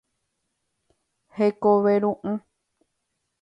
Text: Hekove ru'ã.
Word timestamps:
Hekove 1.39 1.93
ru'ã. 2.07 2.33